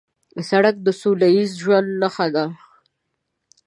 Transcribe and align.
سړک 0.49 0.75
د 0.81 0.87
سولهییز 1.01 1.51
ژوند 1.61 1.89
نښه 2.01 2.27
ده. 2.35 2.45